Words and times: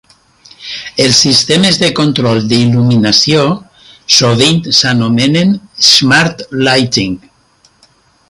Els 1.03 1.17
sistemes 1.25 1.75
de 1.81 1.89
control 1.99 2.39
d'il·luminació 2.53 3.43
sovint 4.19 4.57
s'anomenen 4.79 5.53
"Smart 5.91 6.43
Lighting". 6.65 7.15